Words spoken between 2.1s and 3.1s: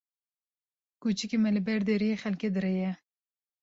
xelkê direye.